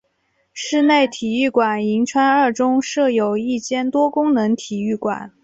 [0.51, 5.31] 室内体育馆银川二中设有一间多功能体育馆。